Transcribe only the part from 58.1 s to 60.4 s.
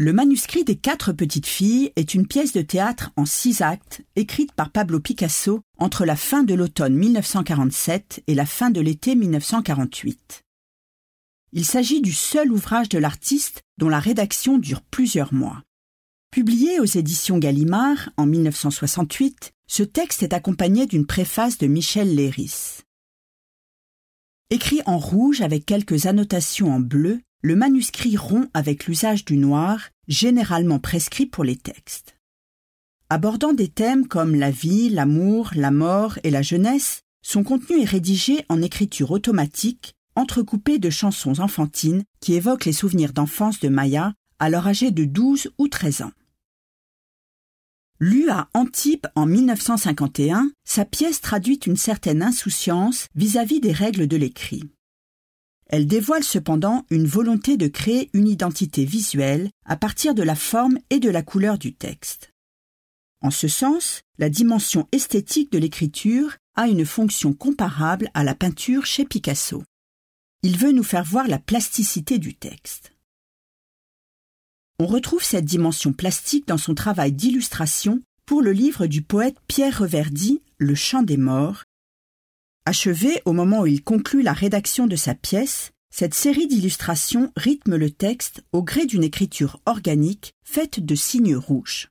une identité visuelle à partir de la